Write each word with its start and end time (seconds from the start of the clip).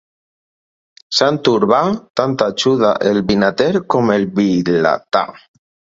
Sant 1.17 1.37
Urbà 1.51 1.81
tant 2.21 2.33
ajuda 2.45 2.91
el 3.11 3.23
vinater 3.29 3.71
com 3.95 4.11
el 4.15 4.27
vilatà. 4.41 5.23